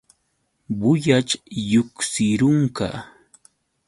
Bullaćh 0.79 1.33
lluqsirunqa. 1.69 2.89